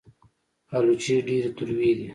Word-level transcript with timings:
الوچې 0.75 1.15
ډېرې 1.27 1.49
تروې 1.57 1.91
دي 1.97 2.07